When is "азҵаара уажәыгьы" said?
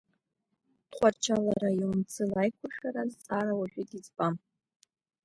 3.05-3.97